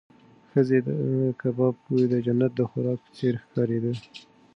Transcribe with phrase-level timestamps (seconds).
[0.51, 1.05] ښځې ته د
[1.41, 3.91] کباب بوی د جنت د خوراک په څېر ښکارېده.